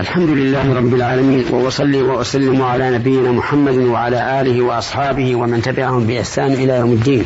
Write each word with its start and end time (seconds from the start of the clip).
الحمد 0.00 0.28
لله 0.28 0.74
رب 0.74 0.94
العالمين 0.94 1.44
وأصلي 1.50 2.02
وأسلم 2.02 2.62
على 2.62 2.90
نبينا 2.90 3.32
محمد 3.32 3.74
وعلى 3.74 4.40
آله 4.40 4.62
وأصحابه 4.62 5.34
ومن 5.36 5.62
تبعهم 5.62 6.06
بإحسان 6.06 6.52
إلى 6.52 6.72
يوم 6.72 6.92
الدين. 6.92 7.24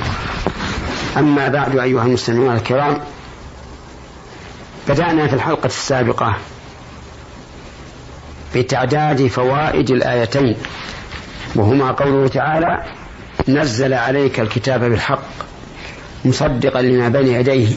أما 1.17 1.49
بعد 1.49 1.77
أيها 1.79 2.03
المستمعون 2.05 2.57
الكرام 2.57 3.01
بدأنا 4.89 5.27
في 5.29 5.35
الحلقة 5.35 5.67
السابقة 5.67 6.37
بتعداد 8.57 9.27
فوائد 9.27 9.91
الآيتين 9.91 10.57
وهما 11.55 11.91
قوله 11.93 12.29
تعالى 12.29 12.85
نزل 13.49 13.95
عليك 13.95 14.41
الكتاب 14.41 14.81
بالحق 14.81 15.23
مصدقا 16.25 16.83
لما 16.83 17.09
بين 17.09 17.27
يديه. 17.27 17.69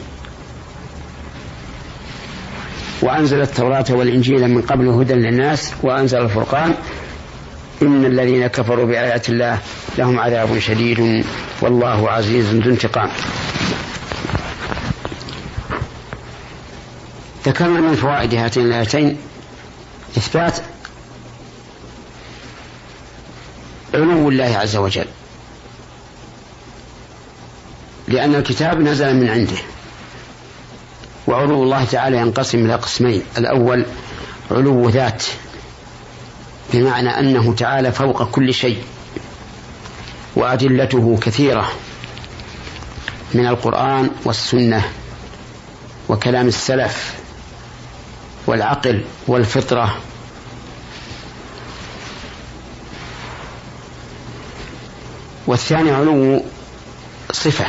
وأنزل 3.01 3.41
التوراة 3.41 3.85
والإنجيل 3.89 4.47
من 4.47 4.61
قبل 4.61 4.87
هدى 4.87 5.13
للناس 5.13 5.73
وأنزل 5.83 6.21
الفرقان. 6.21 6.73
إن 7.81 8.05
الذين 8.05 8.47
كفروا 8.47 8.85
بآيات 8.85 9.29
الله 9.29 9.59
لهم 9.97 10.19
عذاب 10.19 10.59
شديد 10.59 11.25
والله 11.61 12.11
عزيز 12.11 12.45
ذو 12.45 12.71
انتقام. 12.71 13.09
ذكرنا 17.45 17.79
من 17.79 17.95
فوائد 17.95 18.33
هاتين 18.33 18.65
الآيتين. 18.65 19.17
إثبات 20.17 20.57
علو 23.93 24.29
الله 24.29 24.57
عز 24.57 24.75
وجل. 24.75 25.05
لأن 28.07 28.35
الكتاب 28.35 28.79
نزل 28.79 29.15
من 29.15 29.29
عنده. 29.29 29.57
الله 31.71 31.85
تعالى 31.85 32.17
ينقسم 32.17 32.65
إلى 32.65 32.75
قسمين. 32.75 33.23
الأول 33.37 33.85
علو 34.51 34.89
ذات 34.89 35.23
بمعنى 36.73 37.19
أنه 37.19 37.53
تعالى 37.55 37.91
فوق 37.91 38.23
كل 38.23 38.53
شيء 38.53 38.83
وأدلته 40.35 41.19
كثيرة 41.21 41.71
من 43.33 43.47
القرآن 43.47 44.09
والسنة 44.25 44.83
وكلام 46.09 46.47
السلف 46.47 47.13
والعقل 48.47 49.05
والفطرة. 49.27 49.97
والثاني 55.47 55.91
علو 55.91 56.43
صفة 57.31 57.65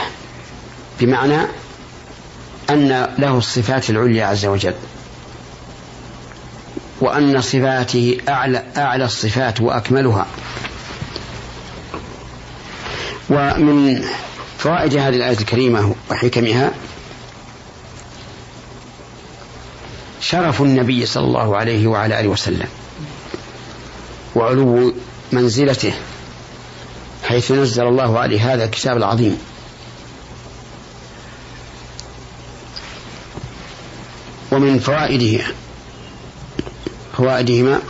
بمعنى 1.00 1.61
أن 2.70 3.08
له 3.18 3.38
الصفات 3.38 3.90
العليا 3.90 4.26
عز 4.26 4.46
وجل 4.46 4.74
وأن 7.00 7.40
صفاته 7.40 8.18
أعلى, 8.28 8.64
أعلى 8.76 9.04
الصفات 9.04 9.60
وأكملها. 9.60 10.26
ومن 13.30 14.04
فوائد 14.58 14.94
هذه 14.94 15.16
الآية 15.16 15.38
الكريمة 15.38 15.94
وحكمها 16.10 16.72
شرف 20.20 20.62
النبي 20.62 21.06
صلى 21.06 21.24
الله 21.24 21.56
عليه 21.56 21.86
وعلى 21.86 22.20
آله 22.20 22.28
وسلم 22.28 22.68
وعلو 24.34 24.94
منزلته 25.32 25.94
حيث 27.24 27.52
نزل 27.52 27.86
الله 27.86 28.18
عليه 28.18 28.52
هذا 28.54 28.64
الكتاب 28.64 28.96
العظيم. 28.96 29.38
ومن 34.52 34.78
فوائده 34.78 35.44
فوائدهما 37.16 37.80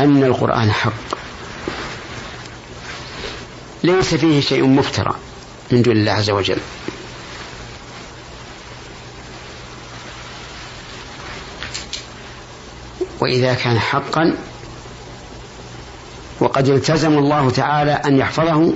أن 0.00 0.24
القرآن 0.24 0.72
حق. 0.72 0.92
ليس 3.84 4.14
فيه 4.14 4.40
شيء 4.40 4.66
مفترى 4.66 5.14
من 5.70 5.82
دون 5.82 5.96
الله 5.96 6.12
عز 6.12 6.30
وجل. 6.30 6.58
وإذا 13.20 13.54
كان 13.54 13.78
حقا 13.78 14.36
وقد 16.40 16.68
التزم 16.68 17.18
الله 17.18 17.50
تعالى 17.50 17.92
أن 17.92 18.18
يحفظه 18.18 18.72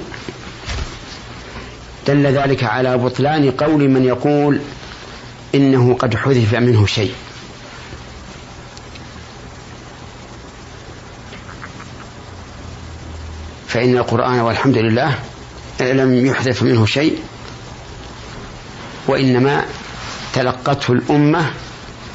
دل 2.06 2.26
ذلك 2.26 2.64
على 2.64 2.98
بطلان 2.98 3.50
قول 3.50 3.88
من 3.88 4.04
يقول 4.04 4.60
إنه 5.54 5.94
قد 5.94 6.16
حذف 6.16 6.54
منه 6.54 6.86
شيء. 6.86 7.14
فإن 13.68 13.98
القرآن 13.98 14.40
والحمد 14.40 14.78
لله 14.78 15.18
لم 15.80 16.26
يحذف 16.26 16.62
منه 16.62 16.86
شيء 16.86 17.22
وإنما 19.06 19.64
تلقته 20.34 20.92
الأمة 20.92 21.50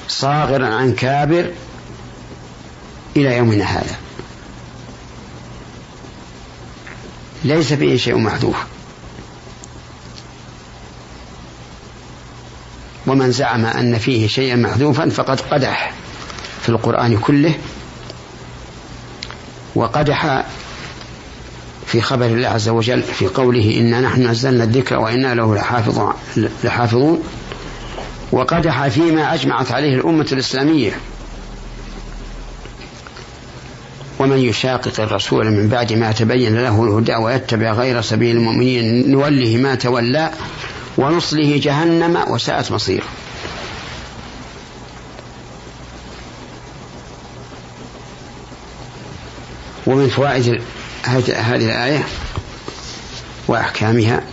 صاغرا 0.07 0.75
عن 0.75 0.93
كابر 0.93 1.51
إلى 3.15 3.37
يومنا 3.37 3.63
هذا. 3.63 3.95
ليس 7.43 7.73
فيه 7.73 7.97
شيء 7.97 8.17
محذوف. 8.17 8.57
ومن 13.07 13.31
زعم 13.31 13.65
أن 13.65 13.97
فيه 13.97 14.27
شيئا 14.27 14.55
محذوفا 14.55 15.09
فقد 15.09 15.41
قدح 15.41 15.93
في 16.61 16.69
القرآن 16.69 17.17
كله 17.17 17.55
وقدح 19.75 20.45
في 21.85 22.01
خبر 22.01 22.25
الله 22.25 22.47
عز 22.47 22.69
وجل 22.69 23.01
في 23.03 23.27
قوله 23.27 23.77
إنا 23.79 24.01
نحن 24.01 24.27
نزلنا 24.27 24.63
الذكر 24.63 24.99
وإنا 24.99 25.35
له 25.35 25.55
لحافظون 26.63 27.23
وقدح 28.31 28.87
فيما 28.87 29.33
أجمعت 29.33 29.71
عليه 29.71 29.95
الأمة 29.95 30.27
الإسلامية. 30.31 30.91
ومن 34.19 34.37
يشاقق 34.37 34.99
الرسول 34.99 35.51
من 35.51 35.67
بعد 35.67 35.93
ما 35.93 36.11
تبين 36.11 36.55
له 36.55 36.83
الهدى 36.83 37.15
ويتبع 37.15 37.71
غير 37.71 38.01
سبيل 38.01 38.35
المؤمنين 38.35 39.11
نوله 39.11 39.57
ما 39.57 39.75
تولى 39.75 40.31
ونصله 40.97 41.59
جهنم 41.63 42.23
وساءت 42.27 42.71
مصيره. 42.71 43.05
ومن 49.87 50.09
فوائد 50.09 50.61
هذه 51.05 51.55
الآية 51.55 52.03
وأحكامها 53.47 54.23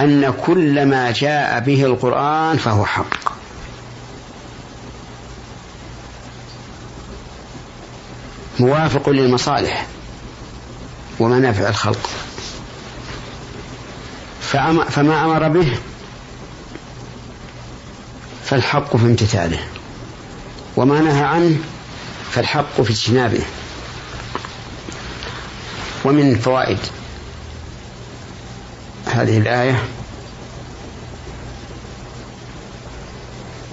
أن 0.00 0.34
كل 0.46 0.86
ما 0.86 1.10
جاء 1.10 1.60
به 1.60 1.84
القرآن 1.84 2.56
فهو 2.56 2.84
حق. 2.84 3.34
موافق 8.60 9.08
للمصالح 9.08 9.86
ومنافع 11.20 11.68
الخلق. 11.68 12.10
فما 14.90 15.24
أمر 15.24 15.48
به 15.48 15.78
فالحق 18.44 18.96
في 18.96 19.04
امتثاله. 19.04 19.58
وما 20.76 21.00
نهى 21.00 21.24
عنه 21.24 21.58
فالحق 22.32 22.80
في 22.82 22.90
اجتنابه. 22.90 23.42
ومن 26.04 26.38
فوائد 26.38 26.78
هذه 29.06 29.38
الآية 29.38 29.84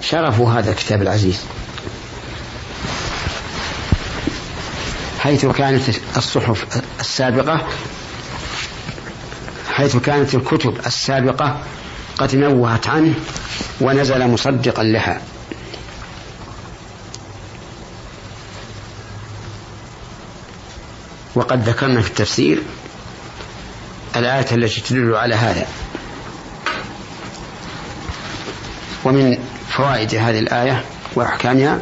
شرف 0.02 0.40
هذا 0.42 0.72
الكتاب 0.72 1.02
العزيز. 1.02 1.40
حيث 5.20 5.46
كانت 5.46 5.84
الصحف 6.18 6.66
السابقة 7.00 7.68
حيث 9.82 9.98
كانت 9.98 10.36
الكتب 10.36 10.78
السابقة 10.86 11.62
قد 12.18 12.36
نوهت 12.36 12.88
عنه 12.88 13.14
ونزل 13.82 14.28
مصدقا 14.28 14.84
لها. 14.84 15.22
وقد 21.36 21.70
ذكرنا 21.70 22.02
في 22.02 22.10
التفسير 22.10 22.62
الآية 24.16 24.46
التي 24.52 24.82
تدل 24.82 25.16
على 25.16 25.36
هذا. 25.36 25.66
ومن 29.04 29.38
فوائد 29.70 30.16
هذه 30.16 30.40
الآية 30.40 30.84
وأحكامها 31.16 31.80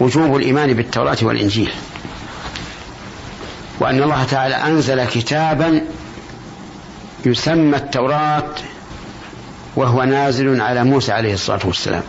وجوب 0.00 0.36
الإيمان 0.36 0.74
بالتوراة 0.74 1.18
والإنجيل 1.22 1.72
وأن 3.80 4.02
الله 4.02 4.24
تعالى 4.24 4.54
أنزل 4.54 5.04
كتابا 5.04 5.87
يسمى 7.28 7.76
التوراة 7.76 8.54
وهو 9.76 10.04
نازل 10.04 10.60
على 10.60 10.84
موسى 10.84 11.12
عليه 11.12 11.34
الصلاة 11.34 11.60
والسلام. 11.64 12.02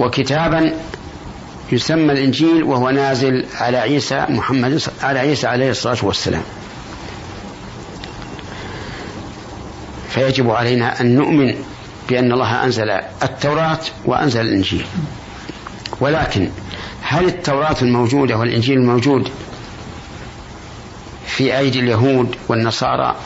وكتابا 0.00 0.72
يسمى 1.72 2.12
الإنجيل 2.12 2.62
وهو 2.62 2.90
نازل 2.90 3.46
على 3.54 3.76
عيسى 3.76 4.26
محمد 4.28 4.82
على 5.02 5.18
عيسى 5.18 5.46
عليه 5.46 5.70
الصلاة 5.70 6.04
والسلام. 6.04 6.42
فيجب 10.08 10.50
علينا 10.50 11.00
أن 11.00 11.16
نؤمن 11.16 11.54
بأن 12.08 12.32
الله 12.32 12.64
أنزل 12.64 12.90
التوراة 13.22 13.80
وأنزل 14.04 14.40
الإنجيل. 14.40 14.86
ولكن 16.00 16.48
هل 17.02 17.24
التوراة 17.24 17.76
الموجودة 17.82 18.36
والإنجيل 18.36 18.78
الموجود 18.78 19.28
في 21.26 21.58
أيدي 21.58 21.80
اليهود 21.80 22.36
والنصارى؟ 22.48 23.16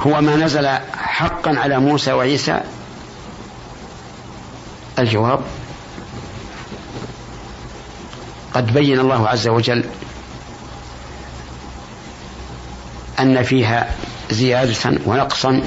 هو 0.00 0.20
ما 0.20 0.36
نزل 0.36 0.68
حقا 0.96 1.58
على 1.58 1.78
موسى 1.78 2.12
وعيسى؟ 2.12 2.60
الجواب 4.98 5.40
قد 8.54 8.72
بين 8.72 9.00
الله 9.00 9.28
عز 9.28 9.48
وجل 9.48 9.84
أن 13.20 13.42
فيها 13.42 13.94
زيادة 14.30 14.98
ونقصا 15.06 15.62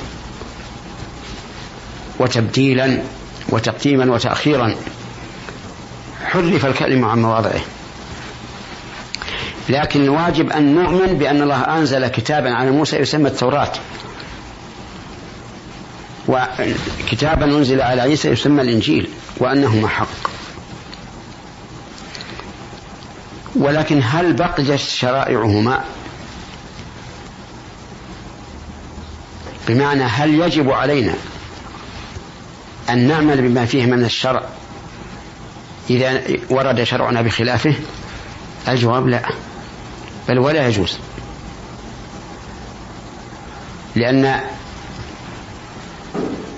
وتبديلا 2.20 3.02
وتقديما 3.50 4.14
وتأخيرا. 4.14 4.76
حرف 6.26 6.66
الكلم 6.66 7.06
عن 7.06 7.22
مواضعه. 7.22 7.62
لكن 9.70 10.04
الواجب 10.04 10.52
أن 10.52 10.76
نؤمن 10.76 11.18
بأن 11.18 11.42
الله 11.42 11.78
أنزل 11.78 12.08
كتابا 12.08 12.54
على 12.54 12.72
موسى 12.72 12.98
يسمى 12.98 13.30
التوراة. 13.30 13.72
وكتابا 16.28 17.46
أنزل 17.46 17.82
على 17.82 18.02
عيسى 18.02 18.30
يسمى 18.30 18.62
الإنجيل 18.62 19.10
وأنهما 19.38 19.88
حق. 19.88 20.32
ولكن 23.56 24.02
هل 24.04 24.34
بقيت 24.34 24.76
شرائعهما؟ 24.76 25.84
بمعنى 29.68 30.04
هل 30.04 30.34
يجب 30.34 30.72
علينا 30.72 31.14
أن 32.90 33.08
نعمل 33.08 33.42
بما 33.42 33.66
فيه 33.66 33.86
من 33.86 34.06
الشرع 34.06 34.44
إذا 35.90 36.22
ورد 36.50 36.84
شرعنا 36.84 37.22
بخلافه؟ 37.22 37.76
الجواب 38.68 39.08
لا 39.08 39.30
بل 40.30 40.40
ولا 40.40 40.68
يجوز. 40.68 40.98
لأن 43.96 44.42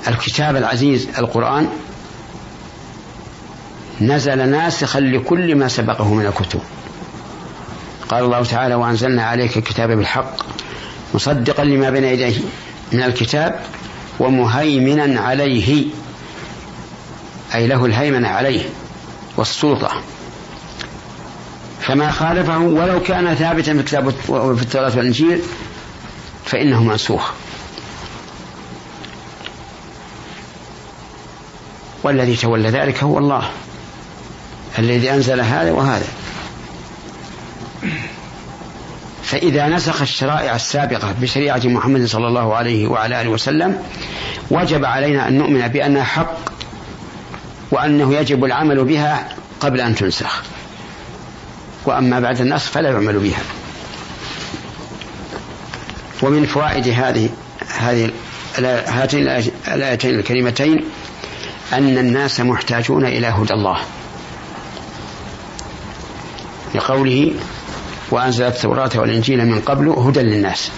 الكتاب 0.07 0.55
العزيز 0.55 1.07
القرآن 1.17 1.69
نزل 4.01 4.49
ناسخا 4.49 4.99
لكل 4.99 5.55
ما 5.55 5.67
سبقه 5.67 6.13
من 6.13 6.25
الكتب. 6.25 6.59
قال 8.09 8.23
الله 8.23 8.43
تعالى 8.43 8.75
وأنزلنا 8.75 9.23
عليك 9.23 9.57
الكتاب 9.57 9.89
بالحق 9.91 10.35
مصدقا 11.13 11.63
لما 11.63 11.89
بين 11.89 12.03
يديه 12.03 12.35
من 12.91 13.03
الكتاب 13.03 13.59
ومهيمنا 14.19 15.21
عليه. 15.21 15.85
أي 17.55 17.67
له 17.67 17.85
الهيمنة 17.85 18.27
عليه 18.27 18.69
والسلطة. 19.37 19.91
فما 21.81 22.11
خالفه 22.11 22.59
ولو 22.59 22.99
كان 23.01 23.35
ثابتا 23.35 23.73
في 23.73 23.79
الكتاب 23.79 24.13
وفي 24.29 24.61
التوراة 24.61 24.97
والإنجيل 24.97 25.41
فإنه 26.45 26.83
منسوخ. 26.83 27.31
والذي 32.03 32.35
تولى 32.35 32.69
ذلك 32.69 33.03
هو 33.03 33.17
الله 33.17 33.49
الذي 34.79 35.11
أنزل 35.11 35.41
هذا 35.41 35.71
وهذا. 35.71 36.07
فإذا 39.23 39.67
نسخ 39.67 40.01
الشرائع 40.01 40.55
السابقة 40.55 41.15
بشريعة 41.21 41.61
محمد 41.65 42.05
صلى 42.05 42.27
الله 42.27 42.55
عليه 42.55 42.87
وعلى 42.87 43.21
آله 43.21 43.29
وسلم 43.29 43.83
وجب 44.51 44.85
علينا 44.85 45.27
أن 45.27 45.37
نؤمن 45.37 45.67
بأنها 45.67 46.03
حق 46.03 46.37
وأنه 47.71 48.15
يجب 48.15 48.45
العمل 48.45 48.83
بها 48.83 49.29
قبل 49.59 49.81
أن 49.81 49.95
تنسخ. 49.95 50.43
وأما 51.85 52.19
بعد 52.19 52.41
النسخ 52.41 52.71
فلا 52.71 52.89
يعمل 52.89 53.19
بها. 53.19 53.41
ومن 56.21 56.45
فوائد 56.45 56.87
هذه 56.87 57.29
هذه 57.79 58.11
هاتين 58.87 59.27
الآيتين 59.67 60.19
الكريمتين 60.19 60.83
أن 61.73 61.97
الناس 61.97 62.39
محتاجون 62.39 63.05
إلى 63.05 63.27
هدى 63.27 63.53
الله. 63.53 63.79
لقوله 66.75 67.33
وأنزل 68.11 68.45
التوراة 68.45 68.91
والإنجيل 68.95 69.45
من 69.45 69.61
قبل 69.61 69.89
هدى 69.89 70.19
للناس. 70.19 70.71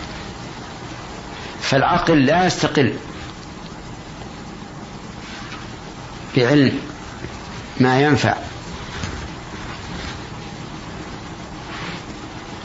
فالعقل 1.61 2.25
لا 2.25 2.45
يستقل 2.45 2.93
بعلم 6.37 6.79
ما 7.79 8.01
ينفع 8.01 8.35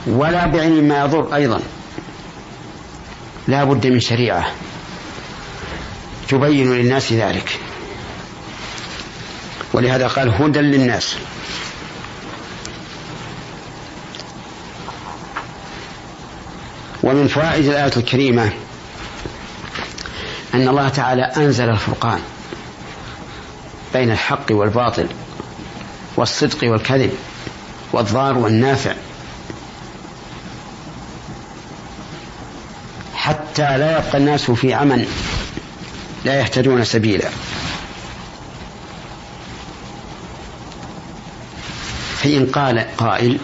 ولا 0.06 0.46
بعلم 0.46 0.84
ما 0.84 1.00
يضر 1.00 1.34
أيضا. 1.34 1.61
لا 3.49 3.64
بد 3.64 3.87
من 3.87 4.00
شريعة 4.00 4.52
تبين 6.28 6.72
للناس 6.72 7.12
ذلك. 7.12 7.59
ولهذا 9.72 10.08
قال 10.08 10.28
هدى 10.28 10.61
للناس. 10.61 11.17
ومن 17.02 17.28
فوائد 17.28 17.64
الآية 17.67 17.93
الكريمة 17.96 18.52
أن 20.55 20.69
الله 20.69 20.88
تعالى 20.88 21.22
أنزل 21.22 21.69
الفرقان 21.70 22.20
بين 23.93 24.11
الحق 24.11 24.46
والباطل 24.50 25.06
والصدق 26.17 26.70
والكذب 26.70 27.12
والضار 27.93 28.38
والنافع 28.38 28.94
حتى 33.14 33.78
لا 33.78 33.99
يبقى 33.99 34.19
الناس 34.19 34.50
في 34.50 34.75
عمن 34.75 35.06
لا 36.25 36.40
يهتدون 36.40 36.84
سبيلا. 36.84 37.28
فإن 42.22 42.46
قال 42.46 42.96
قائل 42.96 43.39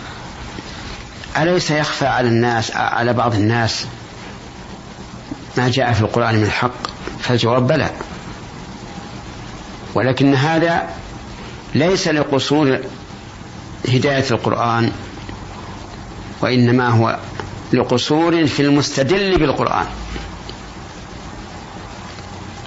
أليس 1.37 1.71
يخفى 1.71 2.07
على 2.07 2.29
الناس 2.29 2.71
على 2.77 3.13
بعض 3.13 3.35
الناس 3.35 3.87
ما 5.57 5.69
جاء 5.69 5.93
في 5.93 6.01
القرآن 6.01 6.35
من 6.35 6.43
الحق 6.43 6.87
فالجواب 7.21 7.67
بلى. 7.67 7.91
ولكن 9.95 10.35
هذا 10.35 10.89
ليس 11.75 12.09
لقصور 12.09 12.79
هداية 13.89 14.31
القرآن 14.31 14.93
وإنما 16.41 16.89
هو 16.89 17.19
لقصور 17.73 18.47
في 18.47 18.63
المستدل 18.63 19.39
بالقرآن. 19.39 19.87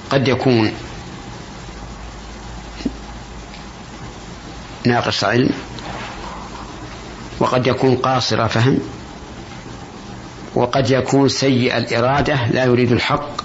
قد 0.10 0.28
يكون 0.28 0.72
ناقص 4.86 5.24
علم 5.24 5.50
وقد 7.40 7.68
يكون 7.68 7.96
قاصر 7.96 8.48
فهم؟ 8.48 8.80
وقد 10.56 10.92
يكون 10.92 11.30
سيء 11.30 11.78
الإرادة 11.78 12.46
لا 12.52 12.66
يريد 12.66 12.92
الحق 12.92 13.42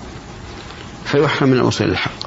فيحرم 1.05 1.49
من 1.49 1.57
الوصول 1.57 1.91
الحق. 1.91 2.25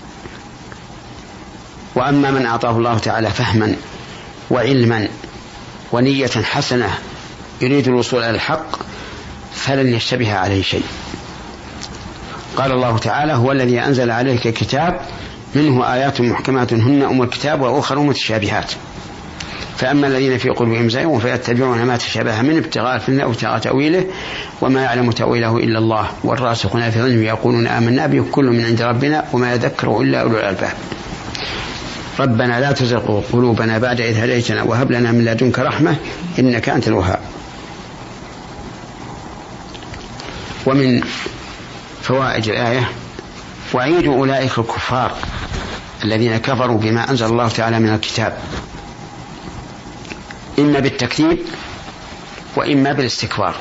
وأما 1.95 2.31
من 2.31 2.45
أعطاه 2.45 2.77
الله 2.77 2.97
تعالى 2.97 3.29
فهما 3.29 3.75
وعلما 4.49 5.07
ونية 5.91 6.27
حسنة 6.27 6.99
يريد 7.61 7.87
الوصول 7.87 8.23
إلى 8.23 8.35
الحق 8.35 8.65
فلن 9.53 9.93
يشتبه 9.93 10.33
عليه 10.33 10.61
شيء. 10.61 10.85
قال 12.57 12.71
الله 12.71 12.97
تعالى 12.97 13.33
هو 13.33 13.51
الذي 13.51 13.79
أنزل 13.79 14.11
عليك 14.11 14.47
كتاب 14.47 15.01
منه 15.55 15.93
آيات 15.93 16.21
محكمات 16.21 16.73
هن 16.73 17.01
أم 17.01 17.21
الكتاب 17.21 17.61
وأخر 17.61 17.99
متشابهات. 17.99 18.71
فأما 19.77 20.07
الذين 20.07 20.37
في 20.37 20.49
قلوبهم 20.49 20.89
زيغ 20.89 21.19
فيتبعون 21.19 21.83
ما 21.83 21.97
تشابه 21.97 22.41
من 22.41 22.57
ابتغاء 22.57 22.95
الفتنة 22.95 23.25
وابتغاء 23.25 23.59
تأويله 23.59 24.05
وما 24.61 24.81
يعلم 24.81 25.11
تأويله 25.11 25.57
إلا 25.57 25.79
الله 25.79 26.07
والراسخون 26.23 26.89
في 26.89 26.97
العلم 26.97 27.23
يقولون 27.23 27.67
آمنا 27.67 28.07
به 28.07 28.25
كل 28.31 28.45
من 28.45 28.65
عند 28.65 28.81
ربنا 28.81 29.25
وما 29.33 29.53
يذكر 29.53 30.01
إلا 30.01 30.21
أولو 30.21 30.37
الألباب. 30.37 30.73
ربنا 32.19 32.59
لا 32.59 32.71
تزغ 32.71 33.21
قلوبنا 33.33 33.77
بعد 33.77 34.01
إذ 34.01 34.17
هديتنا 34.17 34.63
وهب 34.63 34.91
لنا 34.91 35.11
من 35.11 35.25
لدنك 35.25 35.59
رحمة 35.59 35.95
إنك 36.39 36.69
أنت 36.69 36.87
الوهاب. 36.87 37.19
ومن 40.65 41.01
فوائد 42.01 42.47
الآية 42.47 42.89
وعيد 43.73 44.07
أولئك 44.07 44.59
الكفار 44.59 45.11
الذين 46.03 46.37
كفروا 46.37 46.77
بما 46.77 47.09
أنزل 47.09 47.25
الله 47.25 47.47
تعالى 47.47 47.79
من 47.79 47.93
الكتاب. 47.93 48.37
إما 50.59 50.79
بالتكذيب 50.79 51.39
وإما 52.55 52.93
بالاستكبار. 52.93 53.55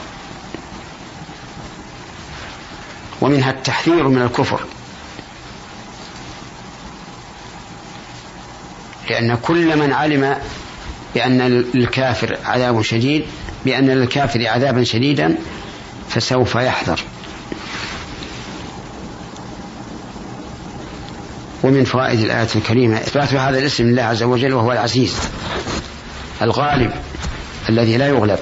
ومنها 3.21 3.51
التحذير 3.51 4.09
من 4.09 4.23
الكفر. 4.23 4.61
لأن 9.11 9.35
كل 9.35 9.77
من 9.79 9.93
علم 9.93 10.37
بأن 11.15 11.43
للكافر 11.75 12.39
عذاب 12.45 12.83
شديد 12.83 13.27
بأن 13.65 13.91
للكافر 13.91 14.47
عذابا 14.47 14.85
شديدا 14.85 15.37
فسوف 16.09 16.55
يحذر. 16.55 17.01
ومن 21.63 21.85
فوائد 21.85 22.21
الآية 22.21 22.49
الكريمة 22.57 22.97
إثبات 22.97 23.35
هذا 23.35 23.59
الاسم 23.59 23.85
لله 23.85 24.03
عز 24.03 24.23
وجل 24.23 24.55
وهو 24.55 24.73
العزيز. 24.73 25.15
الغالب 26.43 26.91
الذي 27.69 27.97
لا 27.97 28.09
يغلب 28.09 28.39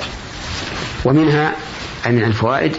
ومنها 1.04 1.52
أي 2.06 2.12
من 2.12 2.24
الفوائد 2.24 2.72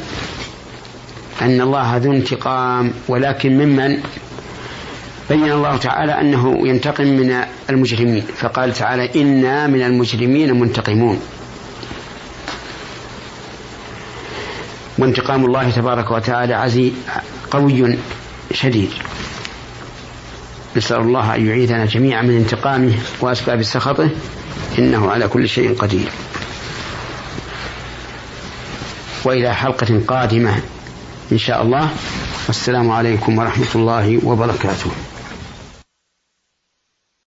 أن 1.41 1.62
الله 1.62 1.98
ذو 1.98 2.12
انتقام 2.12 2.93
ولكن 3.07 3.57
ممن 3.57 4.03
بين 5.29 5.51
الله 5.51 5.77
تعالى 5.77 6.22
أنه 6.22 6.67
ينتقم 6.67 7.03
من 7.03 7.43
المجرمين 7.69 8.24
فقال 8.38 8.74
تعالى 8.74 9.22
إنا 9.22 9.67
من 9.67 9.81
المجرمين 9.81 10.60
منتقمون. 10.60 11.19
وانتقام 14.98 15.45
الله 15.45 15.69
تبارك 15.69 16.12
وتعالى 16.12 16.53
عزيز 16.53 16.93
قوي 17.51 17.98
شديد. 18.53 18.89
نسأل 20.77 20.98
الله 20.98 21.36
أن 21.36 21.48
يعيذنا 21.48 21.86
جميعا 21.86 22.22
من 22.22 22.36
انتقامه 22.38 22.93
وأسباب 23.22 23.63
سخطه. 23.63 24.10
إنه 24.79 25.12
على 25.12 25.27
كل 25.27 25.50
شيء 25.50 25.75
قدير. 25.75 26.09
وإلى 29.24 29.55
حلقة 29.55 30.01
قادمة 30.07 30.62
إن 31.31 31.38
شاء 31.38 31.62
الله. 31.62 31.89
والسلام 32.47 32.91
عليكم 32.91 33.38
ورحمة 33.38 33.67
الله 33.75 34.19
وبركاته. 34.25 34.91